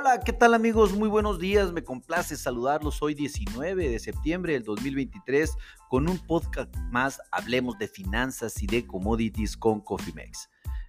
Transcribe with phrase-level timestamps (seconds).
[0.00, 0.92] Hola, ¿qué tal amigos?
[0.92, 5.56] Muy buenos días, me complace saludarlos hoy 19 de septiembre del 2023
[5.88, 10.48] con un podcast más, hablemos de finanzas y de commodities con Cofimex.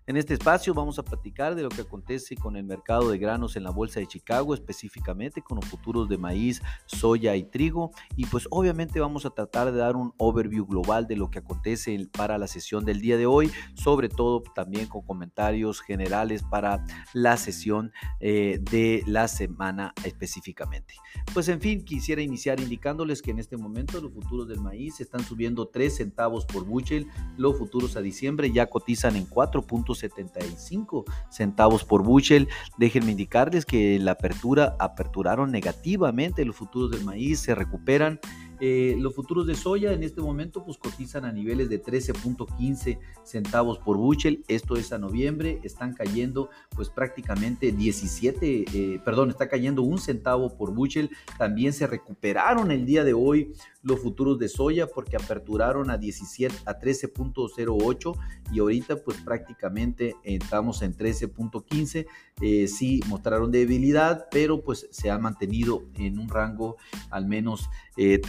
[0.09, 3.55] En este espacio vamos a platicar de lo que acontece con el mercado de granos
[3.55, 7.91] en la Bolsa de Chicago, específicamente con los futuros de maíz, soya y trigo.
[8.15, 12.09] Y pues obviamente vamos a tratar de dar un overview global de lo que acontece
[12.11, 16.83] para la sesión del día de hoy, sobre todo también con comentarios generales para
[17.13, 20.95] la sesión eh, de la semana específicamente.
[21.35, 25.23] Pues en fin, quisiera iniciar indicándoles que en este momento los futuros del maíz están
[25.23, 27.05] subiendo 3 centavos por bushel,
[27.37, 29.67] los futuros a diciembre ya cotizan en 4
[29.99, 32.47] 75 centavos por bushel.
[32.77, 38.19] Déjenme indicarles que la apertura aperturaron negativamente los futuros del maíz, se recuperan
[38.61, 43.79] eh, los futuros de soya en este momento pues cotizan a niveles de 13.15 centavos
[43.79, 44.43] por bushel.
[44.47, 45.59] Esto es a noviembre.
[45.63, 51.09] Están cayendo pues prácticamente 17, eh, perdón, está cayendo un centavo por bushel.
[51.37, 56.53] También se recuperaron el día de hoy los futuros de soya porque aperturaron a 17
[56.65, 58.17] a 13.08
[58.51, 62.07] y ahorita pues prácticamente estamos en 13.15
[62.41, 66.75] eh, sí mostraron debilidad pero pues se ha mantenido en un rango
[67.09, 68.19] al menos eh,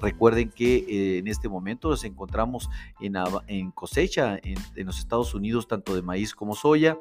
[0.00, 2.68] recuerden que eh, en este momento nos encontramos
[3.00, 3.14] en,
[3.46, 6.98] en cosecha en, en los Estados Unidos tanto de maíz como soya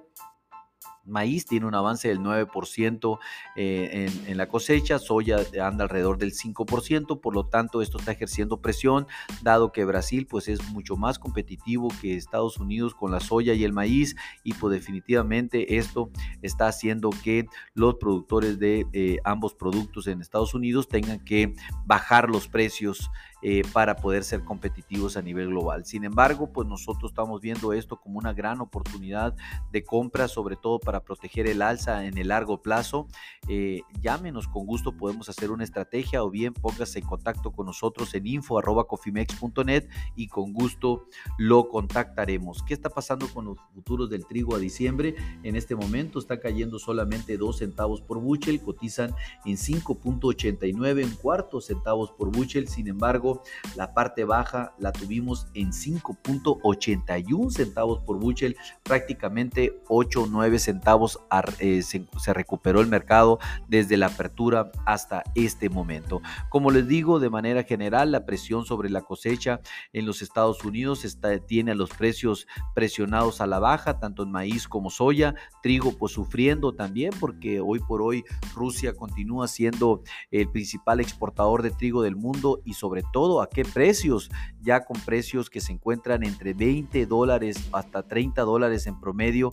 [1.09, 3.19] maíz tiene un avance del 9%
[3.55, 8.61] eh, en, la cosecha, soya anda alrededor del 5%, por lo tanto esto está ejerciendo
[8.61, 9.07] presión,
[9.41, 13.63] dado que Brasil pues es mucho más competitivo que Estados Unidos con la soya y
[13.63, 20.07] el maíz y pues definitivamente esto está haciendo que los productores de eh, ambos productos
[20.07, 21.53] en Estados Unidos tengan que
[21.85, 23.09] bajar los precios
[23.41, 25.85] eh, para poder ser competitivos a nivel global.
[25.85, 29.35] Sin embargo, pues nosotros estamos viendo esto como una gran oportunidad
[29.71, 33.07] de compra, sobre todo para proteger el alza en el largo plazo.
[33.47, 38.13] Eh, llámenos con gusto, podemos hacer una estrategia o bien póngase en contacto con nosotros
[38.13, 41.05] en info.cofimex.net y con gusto
[41.37, 42.63] lo contactaremos.
[42.63, 45.15] ¿Qué está pasando con los futuros del trigo a diciembre?
[45.43, 49.13] En este momento está cayendo solamente 2 centavos por bushel, cotizan
[49.45, 52.67] en 5.89 en cuartos centavos por bushel.
[52.67, 53.28] Sin embargo,
[53.75, 61.19] la parte baja la tuvimos en 5.81 centavos por bushel, prácticamente 8 o 9 centavos
[61.59, 66.21] eh, se, recuperó el mercado desde la apertura hasta este momento.
[66.49, 69.61] Como les digo, de manera general, la presión sobre la cosecha
[69.93, 74.31] en los Estados Unidos está, tiene a los precios presionados a la baja, tanto en
[74.31, 78.23] maíz como soya, trigo pues sufriendo también porque hoy por hoy
[78.55, 80.01] Rusia continúa siendo
[80.31, 84.31] el principal exportador de trigo del mundo y sobre todo todo a qué precios,
[84.61, 89.51] ya con precios que se encuentran entre 20 dólares hasta 30 dólares en promedio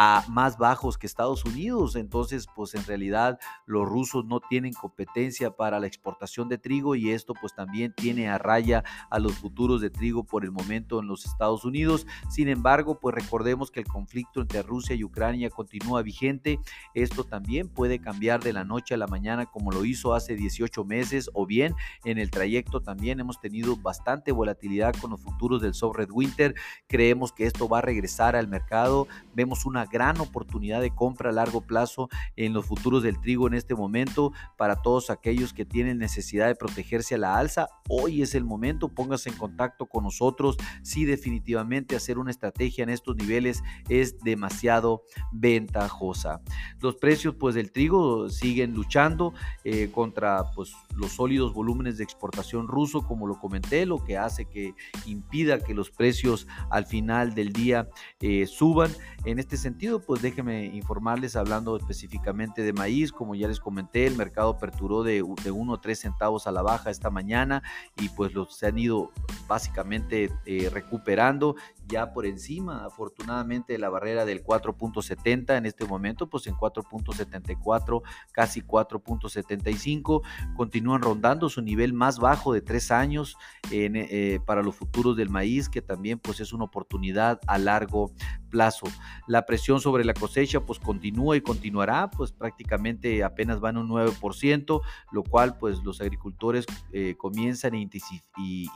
[0.00, 1.96] a más bajos que Estados Unidos.
[1.96, 7.10] Entonces, pues en realidad los rusos no tienen competencia para la exportación de trigo y
[7.10, 11.08] esto pues también tiene a raya a los futuros de trigo por el momento en
[11.08, 12.06] los Estados Unidos.
[12.30, 16.60] Sin embargo, pues recordemos que el conflicto entre Rusia y Ucrania continúa vigente.
[16.94, 20.84] Esto también puede cambiar de la noche a la mañana como lo hizo hace 18
[20.84, 25.74] meses o bien en el trayecto también hemos tenido bastante volatilidad con los futuros del
[25.74, 26.54] soft red winter.
[26.86, 29.08] Creemos que esto va a regresar al mercado.
[29.34, 33.54] Vemos una gran oportunidad de compra a largo plazo en los futuros del trigo en
[33.54, 37.68] este momento para todos aquellos que tienen necesidad de protegerse a la alza.
[37.88, 42.90] Hoy es el momento, póngase en contacto con nosotros si definitivamente hacer una estrategia en
[42.90, 46.40] estos niveles es demasiado ventajosa.
[46.80, 49.34] Los precios pues del trigo siguen luchando
[49.64, 54.46] eh, contra pues los sólidos volúmenes de exportación ruso, como lo comenté, lo que hace
[54.46, 54.74] que
[55.06, 57.88] impida que los precios al final del día
[58.20, 58.90] eh, suban.
[59.24, 64.16] En este sentido, pues déjenme informarles hablando específicamente de maíz, como ya les comenté, el
[64.16, 67.62] mercado aperturó de, de 1 o 3 centavos a la baja esta mañana
[67.96, 69.12] y pues los se han ido
[69.48, 71.56] básicamente eh, recuperando
[71.88, 78.02] ya por encima, afortunadamente, de la barrera del 4.70 en este momento, pues en 4.74,
[78.30, 80.22] casi 4.75,
[80.54, 83.38] continúan rondando su nivel más bajo de tres años
[83.70, 88.12] eh, para los futuros del maíz, que también pues es una oportunidad a largo
[88.50, 88.86] plazo.
[89.26, 94.82] La presión sobre la cosecha pues continúa y continuará, pues prácticamente apenas van un 9%,
[95.12, 97.88] lo cual pues los agricultores eh, comienzan e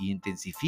[0.00, 0.61] intensifican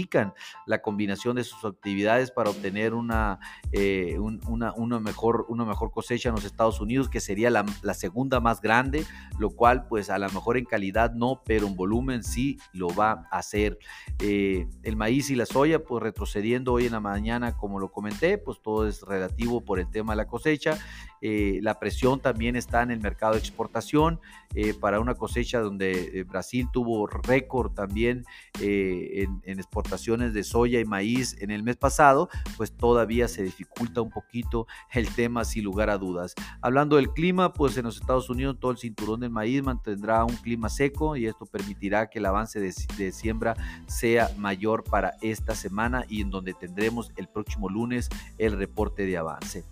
[0.66, 3.38] la combinación de sus actividades para obtener una,
[3.72, 7.64] eh, una, una, mejor, una mejor cosecha en los Estados Unidos, que sería la,
[7.94, 9.06] segunda más grande,
[9.38, 13.26] lo cual pues a lo mejor en calidad no, pero en volumen sí lo va
[13.30, 13.78] a hacer.
[14.18, 18.38] Eh, el maíz y la soya pues retrocediendo hoy en la mañana, como lo comenté,
[18.38, 20.78] pues todo pues relativo por el tema de la cosecha.
[21.26, 24.20] Eh, la presión también está en el mercado de exportación
[24.54, 28.26] eh, para una cosecha donde eh, Brasil tuvo récord también
[28.60, 32.28] en, exportaciones de soya y maíz en el mes pasado,
[32.58, 36.34] pues todavía se dificulta un poquito el tema sin lugar a dudas.
[36.60, 40.36] Hablando del clima, pues en los Estados Unidos todo el cinturón del maíz mantendrá un
[40.36, 43.56] clima seco y esto permitirá que el avance de, siembra
[43.86, 49.16] sea mayor para esta semana y en donde tendremos el próximo lunes el reporte de
[49.16, 49.64] avance.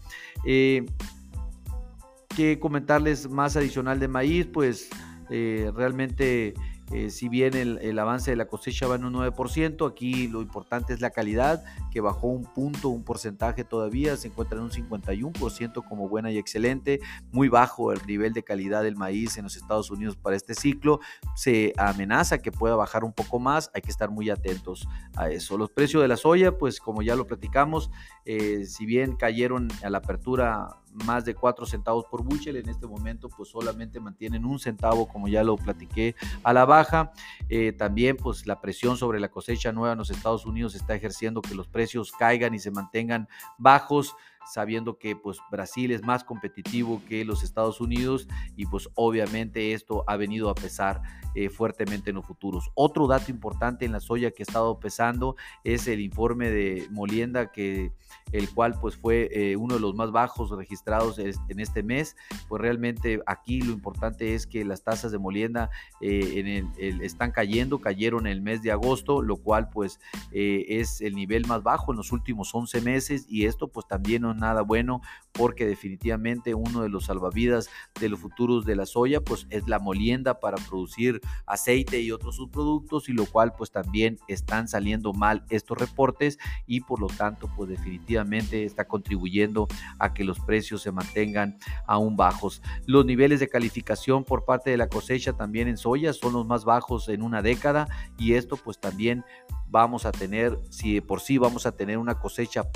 [2.37, 4.88] Que comentarles más adicional de maíz, pues
[5.31, 6.55] eh, realmente
[6.93, 10.93] eh, si bien el, avance de la cosecha va en un 9%, aquí lo importante
[10.93, 15.84] es la calidad, que bajó un punto, un porcentaje todavía, se encuentra en un 51%
[15.88, 17.00] como buena y excelente,
[17.31, 21.00] muy bajo el nivel de calidad del maíz en los Estados Unidos para este ciclo,
[21.34, 24.87] se amenaza que pueda bajar un poco más, hay que estar muy atentos
[25.17, 25.56] a eso.
[25.56, 27.90] Los precios de la soya, pues como ya lo platicamos,
[28.26, 32.56] eh, si bien cayeron a la apertura más de 4 centavos por bushel.
[32.56, 37.12] En este momento, pues solamente mantienen un centavo, como ya lo platiqué, a la baja.
[37.55, 41.43] Eh, también, pues la presión sobre la cosecha nueva en los Estados Unidos está ejerciendo
[41.43, 43.29] que los precios caigan y se mantengan
[43.59, 44.17] bajos
[44.47, 50.05] sabiendo que pues Brasil es más competitivo que los Estados Unidos y pues obviamente esto
[50.07, 51.03] ha venido a pesar
[51.35, 52.71] eh, fuertemente en los futuros.
[52.75, 57.51] Otro dato importante en la soya que ha estado pesando es el informe de Molienda
[57.51, 57.93] que
[58.33, 62.17] el cual pues fue eh, uno de los más bajos registrados en este mes.
[62.49, 65.71] Pues realmente aquí lo importante es que las tasas de molienda
[66.01, 67.42] están cayendo,
[67.81, 70.00] cayeron en el mes de agosto, lo cual pues
[70.33, 74.23] eh, es el nivel más bajo en los últimos 11 meses y esto pues también
[74.23, 75.00] no es nada bueno
[75.33, 77.69] porque definitivamente uno de los salvavidas
[77.99, 82.37] de los futuros de la soya pues es la molienda para producir aceite y otros
[82.37, 87.49] subproductos y lo cual pues también están saliendo mal estos reportes y por lo tanto
[87.56, 89.69] pues definitivamente está contribuyendo
[89.99, 92.62] a que los precios se mantengan aún bajos.
[92.87, 96.65] Los niveles de calificación por parte de la cosecha también en soya son los más
[96.65, 97.88] bajos en una década
[98.19, 99.25] y esto pues también
[99.69, 102.69] vamos a tener, si por sí vamos a tener una cosecha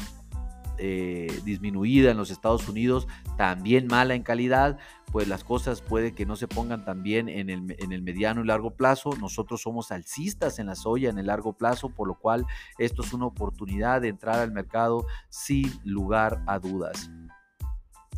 [0.79, 3.07] eh, disminuida en los Estados Unidos,
[3.37, 4.79] también mala en calidad,
[5.13, 8.43] pues las cosas puede que no se pongan tan bien en el, en el mediano
[8.43, 9.11] y largo plazo.
[9.19, 12.47] Nosotros somos alcistas en la soya en el largo plazo, por lo cual
[12.79, 17.11] esto es una oportunidad de entrar al mercado sin lugar a dudas.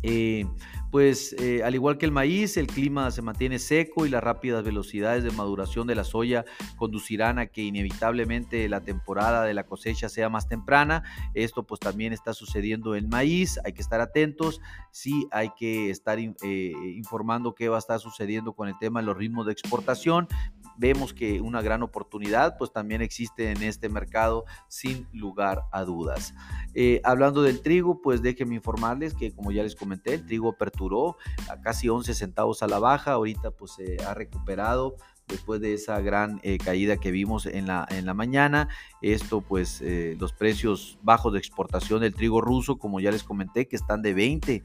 [0.03, 0.45] Eh,
[0.91, 4.63] pues eh, al igual que el maíz, el clima se mantiene seco y las rápidas
[4.63, 6.45] velocidades de maduración de la soya
[6.77, 11.03] conducirán a que inevitablemente la temporada de la cosecha sea más temprana.
[11.33, 16.17] Esto pues también está sucediendo en maíz, hay que estar atentos, sí hay que estar
[16.19, 20.27] eh, informando qué va a estar sucediendo con el tema de los ritmos de exportación,
[20.79, 26.33] vemos que una gran oportunidad pues también existe en este mercado sin lugar a dudas.
[26.73, 31.17] Eh, hablando del trigo, pues déjenme informarles que como ya les comenté, el trigo aperturó
[31.49, 34.95] a casi 11 centavos a la baja, ahorita pues se ha recuperado
[35.29, 38.67] después de esa gran eh, caída que vimos en la, en la mañana.
[39.01, 43.67] Esto, pues, eh, los precios bajos de exportación del trigo ruso, como ya les comenté,
[43.67, 44.63] que están de 20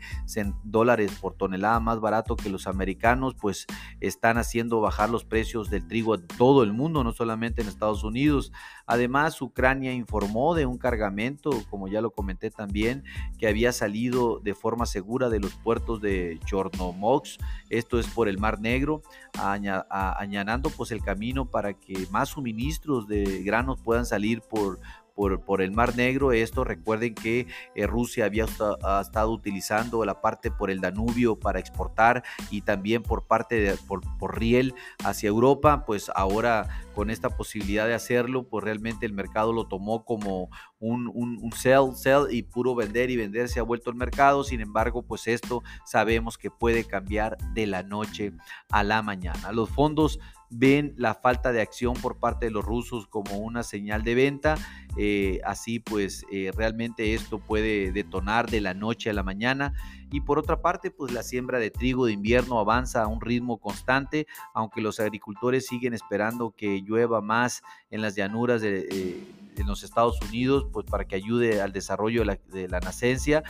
[0.65, 3.67] dólares por tonelada más barato que los americanos, pues
[4.01, 8.03] están haciendo bajar los precios del trigo a todo el mundo, no solamente en Estados
[8.03, 8.53] Unidos.
[8.87, 13.05] Además, Ucrania informó de un cargamento, como ya lo comenté también,
[13.39, 18.39] que había salido de forma segura de los puertos de Chornomorsk, esto es por el
[18.39, 19.03] Mar Negro,
[19.39, 24.79] añadiendo pues el camino para que más suministros de granos puedan salir por,
[25.15, 26.33] por, el Mar Negro.
[26.33, 32.23] Esto recuerden que eh, Rusia había estado utilizando la parte por el Danubio para exportar
[32.51, 34.03] y también por parte de por,
[34.37, 35.85] riel hacia Europa.
[35.87, 41.11] Pues ahora con esta posibilidad de hacerlo, pues realmente el mercado lo tomó como un,
[41.15, 44.45] un, un sell, sell y puro vender y vender se ha vuelto el mercado.
[44.45, 48.33] Sin embargo, pues esto sabemos que puede cambiar de la noche
[48.71, 49.53] a la mañana.
[49.53, 50.19] Los fondos
[50.57, 54.57] ven la falta de acción por parte de los rusos como una señal de venta.
[54.97, 59.75] Eh, así pues eh, realmente esto puede detonar de la noche a la mañana.
[60.13, 63.59] Y por otra parte, pues la siembra de trigo de invierno avanza a un ritmo
[63.59, 68.87] constante, aunque los agricultores siguen esperando que llueva más en las llanuras de...
[68.91, 72.81] Eh, en los Estados Unidos, pues para que ayude al desarrollo de la, de la
[72.81, 73.43] nacencia,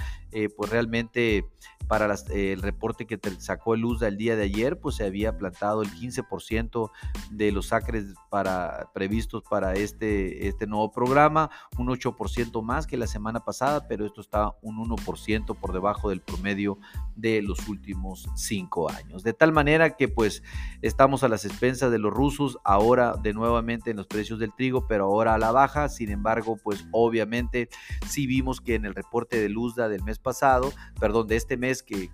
[0.57, 1.45] pues realmente
[1.87, 5.83] para el reporte que sacó el USDA el día de ayer, pues se había plantado
[5.83, 6.91] el 15%
[7.31, 13.07] de los acres para, previstos para este, este nuevo programa, un 8% más que la
[13.07, 16.79] semana pasada, pero esto está un 1% por debajo del promedio
[17.17, 19.23] de los últimos cinco años.
[19.23, 20.43] De tal manera que pues
[20.83, 24.87] estamos a las expensas de los rusos, ahora de nuevamente en los precios del trigo,
[24.87, 27.69] pero ahora a la baja, sin embargo, pues obviamente
[28.09, 31.83] sí vimos que en el reporte de Luzda del mes pasado, perdón, de este mes
[31.83, 32.11] que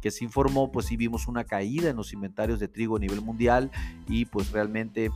[0.00, 3.20] que se informó, pues sí vimos una caída en los inventarios de trigo a nivel
[3.20, 3.70] mundial
[4.06, 5.10] y pues realmente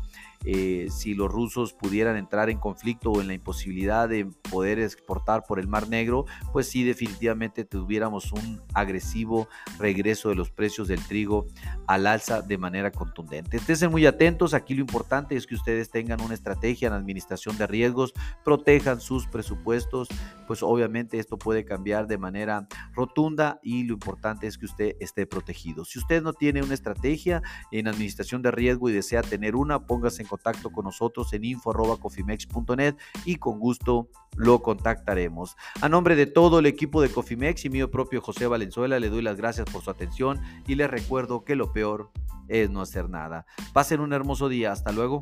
[0.45, 5.45] eh, si los rusos pudieran entrar en conflicto o en la imposibilidad de poder exportar
[5.47, 11.05] por el Mar Negro, pues sí definitivamente tuviéramos un agresivo regreso de los precios del
[11.07, 11.47] trigo
[11.87, 13.57] al alza de manera contundente.
[13.57, 17.67] Estén muy atentos, aquí lo importante es que ustedes tengan una estrategia en administración de
[17.67, 18.13] riesgos,
[18.45, 20.09] protejan sus presupuestos,
[20.47, 25.27] pues obviamente esto puede cambiar de manera rotunda y lo importante es que usted esté
[25.27, 25.85] protegido.
[25.85, 30.23] Si usted no tiene una estrategia en administración de riesgo y desea tener una, póngase
[30.23, 32.97] en contacto con nosotros en info.cofimex.net
[33.27, 35.57] y con gusto lo contactaremos.
[35.83, 39.21] A nombre de todo el equipo de Cofimex y mío propio José Valenzuela, le doy
[39.21, 42.11] las gracias por su atención y les recuerdo que lo peor
[42.49, 43.45] es no hacer nada.
[43.75, 44.73] Pasen un hermoso día.
[44.73, 45.21] Hasta luego.